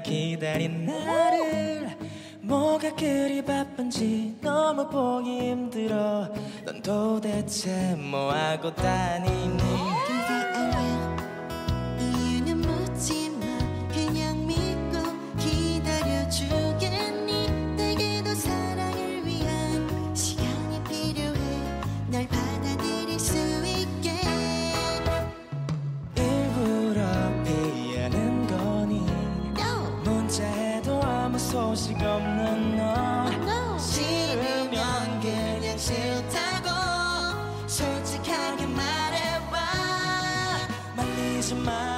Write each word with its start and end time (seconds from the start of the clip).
기다리며 0.00 0.02
기다린 0.02 0.86
나를. 0.86 1.98
뭐가 2.40 2.94
그리 2.94 3.42
바쁜지 3.42 4.36
너무 4.40 4.88
보기 4.88 5.50
힘들어. 5.50 6.28
넌 6.64 6.82
도대체 6.82 7.94
뭐하고 7.96 8.74
다니니 8.74 10.01
아무 31.32 31.38
소식 31.38 31.96
없는 31.96 32.76
너. 32.76 32.82
No 33.32 33.78
싫으면 33.78 35.18
그냥 35.22 35.78
싫다고. 35.78 36.68
솔직하게 37.66 38.66
말해봐. 38.66 39.56
말리지 40.94 41.54
마 41.54 41.91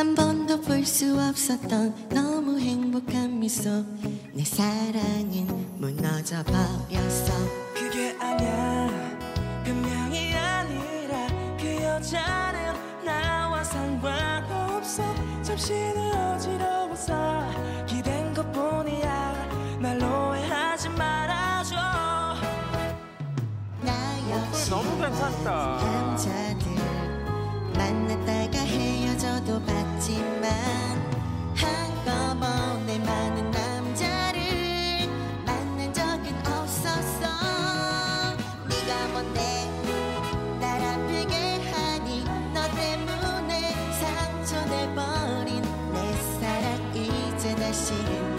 한 0.00 0.14
번도 0.14 0.62
볼 0.62 0.86
수 0.86 1.14
없었던 1.20 2.08
너무 2.08 2.58
행복한 2.58 3.38
미소. 3.38 3.84
내 4.32 4.42
사랑은 4.42 5.76
무너져 5.76 6.42
버렸어. 6.42 7.34
그게 7.74 8.16
아니야. 8.18 8.88
분명히 9.62 10.34
아니라 10.34 11.26
그 11.60 11.82
여자는 11.82 13.04
나와 13.04 13.62
상관없어. 13.62 15.02
잠시는 15.42 16.14
어지러워서 16.14 17.84
기댄 17.86 18.32
것뿐이야. 18.32 19.78
날 19.82 20.02
오해하지 20.02 20.88
말아줘. 20.88 21.76
나 23.82 23.92
어, 23.92 24.46
역시 24.48 24.70
너무 24.70 24.96
괜찮다. 24.98 25.76
남자들 25.82 26.70
만났다가 27.76 28.59
I 47.70 47.72
see 47.72 47.94
you. 47.94 48.29